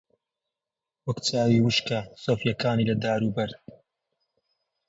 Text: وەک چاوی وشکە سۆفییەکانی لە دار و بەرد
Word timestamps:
وەک 1.05 1.17
چاوی 1.27 1.63
وشکە 1.65 1.99
سۆفییەکانی 2.23 2.87
لە 2.89 2.95
دار 3.03 3.21
و 3.23 3.29
بەرد 3.35 3.57